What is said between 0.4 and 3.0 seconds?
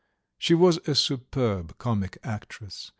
was a superb comic actress.